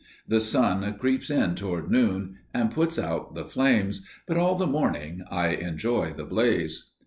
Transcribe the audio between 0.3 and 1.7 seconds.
sun creeps in